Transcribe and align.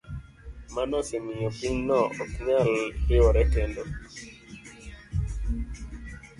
Mano 0.73 0.95
osemiyo 1.01 1.49
piny 1.57 1.77
no 1.87 1.99
ok 2.23 2.31
nyal 2.45 2.69
riwore 3.05 3.43
kendo. 3.51 3.83